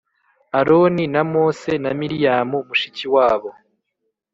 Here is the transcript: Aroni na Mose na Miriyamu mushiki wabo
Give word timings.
Aroni 0.59 1.05
na 1.13 1.21
Mose 1.31 1.71
na 1.83 1.91
Miriyamu 1.99 2.57
mushiki 2.67 3.05
wabo 3.15 3.49